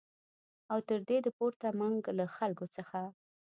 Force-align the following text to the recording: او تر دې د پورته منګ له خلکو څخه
او 0.71 0.79
تر 0.89 0.99
دې 1.09 1.17
د 1.25 1.27
پورته 1.37 1.67
منګ 1.79 2.03
له 2.17 2.25
خلکو 2.37 2.65
څخه 2.75 2.99